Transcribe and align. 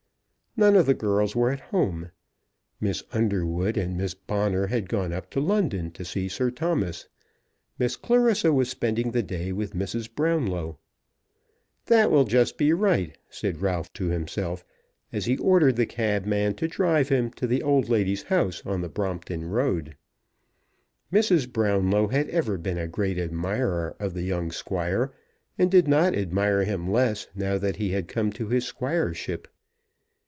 None 0.57 0.75
of 0.75 0.85
the 0.85 0.93
girls 0.93 1.33
were 1.33 1.49
at 1.49 1.61
home. 1.61 2.11
Miss 2.81 3.03
Underwood 3.13 3.77
and 3.77 3.95
Miss 3.95 4.13
Bonner 4.13 4.67
had 4.67 4.89
gone 4.89 5.13
up 5.13 5.29
to 5.29 5.39
London 5.39 5.91
to 5.91 6.03
see 6.03 6.27
Sir 6.27 6.51
Thomas. 6.51 7.07
Miss 7.79 7.95
Clarissa 7.95 8.51
was 8.51 8.67
spending 8.67 9.11
the 9.11 9.23
day 9.23 9.53
with 9.53 9.71
Mrs. 9.73 10.13
Brownlow. 10.13 10.77
"That 11.85 12.11
will 12.11 12.25
just 12.25 12.57
be 12.57 12.73
right," 12.73 13.17
said 13.29 13.61
Ralph 13.61 13.93
to 13.93 14.07
himself, 14.09 14.65
as 15.13 15.23
he 15.23 15.37
ordered 15.37 15.77
the 15.77 15.85
cabman 15.85 16.55
to 16.55 16.67
drive 16.67 17.07
him 17.07 17.31
to 17.35 17.47
the 17.47 17.63
old 17.63 17.87
lady's 17.87 18.23
house 18.23 18.61
on 18.65 18.81
the 18.81 18.89
Brompton 18.89 19.45
Road. 19.45 19.95
Mrs. 21.13 21.49
Brownlow 21.49 22.09
had 22.09 22.27
ever 22.27 22.57
been 22.57 22.77
a 22.77 22.89
great 22.89 23.17
admirer 23.17 23.95
of 24.01 24.13
the 24.13 24.23
young 24.23 24.51
Squire, 24.51 25.13
and 25.57 25.71
did 25.71 25.87
not 25.87 26.13
admire 26.13 26.65
him 26.65 26.91
less 26.91 27.27
now 27.33 27.57
that 27.57 27.77
he 27.77 27.91
had 27.91 28.09
come 28.09 28.33
to 28.33 28.47
his 28.49 28.65
squireship. 28.65 29.47